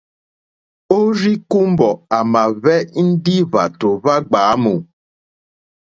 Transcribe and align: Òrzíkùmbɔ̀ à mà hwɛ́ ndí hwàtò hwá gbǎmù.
Òrzíkùmbɔ̀ 0.95 1.91
à 2.17 2.19
mà 2.33 2.41
hwɛ́ 2.57 2.77
ndí 3.07 3.35
hwàtò 3.49 3.87
hwá 4.01 4.15
gbǎmù. 4.27 4.73